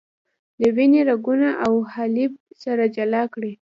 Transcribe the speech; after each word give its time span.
د 0.59 0.61
وینې 0.75 1.01
رګونه 1.09 1.49
او 1.65 1.73
حالب 1.91 2.31
سره 2.63 2.83
جلا 2.95 3.23
کړئ. 3.33 3.53